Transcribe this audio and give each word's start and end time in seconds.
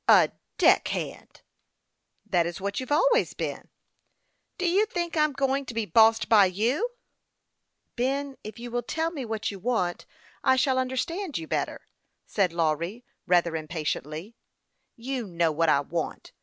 "A 0.07 0.31
deck 0.57 0.87
hand!"" 0.87 1.43
That 2.31 2.47
is 2.47 2.59
what 2.59 2.79
you 2.79 2.87
have 2.87 2.91
always 2.91 3.35
been."" 3.35 3.69
Do 4.57 4.67
you 4.67 4.87
think 4.87 5.15
I'm 5.15 5.31
going 5.31 5.63
to 5.67 5.75
be 5.75 5.85
bossed 5.85 6.27
by 6.27 6.47
you?"" 6.47 6.89
Ben, 7.97 8.35
if 8.43 8.57
you 8.57 8.71
will 8.71 8.81
tell 8.81 9.11
me 9.11 9.21
just 9.21 9.29
what 9.29 9.51
you 9.51 9.59
want, 9.59 10.07
I 10.43 10.55
shall 10.55 10.79
understand 10.79 11.37
you 11.37 11.45
better," 11.45 11.81
said 12.25 12.51
Lawry, 12.51 13.05
rather 13.27 13.55
im 13.55 13.67
patiently." 13.67 14.33
You 15.11 15.27
know 15.27 15.51
what 15.51 15.69
I 15.69 15.81
want. 15.81 16.31